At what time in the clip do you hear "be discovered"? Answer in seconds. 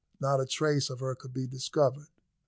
1.31-2.07